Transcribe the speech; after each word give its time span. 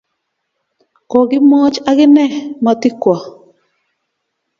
Kokimwoch 1.11 1.75
akine 1.91 2.25
matikwo 2.63 3.13